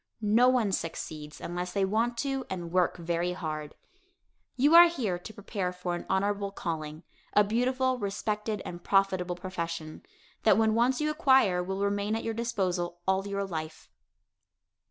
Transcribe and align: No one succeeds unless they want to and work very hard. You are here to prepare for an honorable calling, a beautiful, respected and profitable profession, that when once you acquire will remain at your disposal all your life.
No 0.23 0.49
one 0.49 0.71
succeeds 0.71 1.39
unless 1.39 1.73
they 1.73 1.85
want 1.85 2.17
to 2.17 2.43
and 2.49 2.71
work 2.71 2.97
very 2.97 3.33
hard. 3.33 3.75
You 4.55 4.73
are 4.73 4.87
here 4.87 5.19
to 5.19 5.31
prepare 5.35 5.71
for 5.71 5.93
an 5.93 6.07
honorable 6.09 6.49
calling, 6.49 7.03
a 7.33 7.43
beautiful, 7.43 7.99
respected 7.99 8.63
and 8.65 8.83
profitable 8.83 9.35
profession, 9.35 10.03
that 10.41 10.57
when 10.57 10.73
once 10.73 11.01
you 11.01 11.11
acquire 11.11 11.61
will 11.61 11.85
remain 11.85 12.15
at 12.15 12.23
your 12.23 12.33
disposal 12.33 12.99
all 13.07 13.27
your 13.27 13.45
life. 13.45 13.91